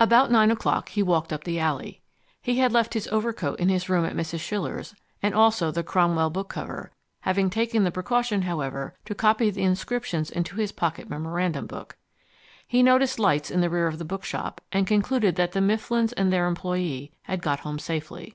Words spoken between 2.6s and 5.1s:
left his overcoat in his room at Mrs. Schiller's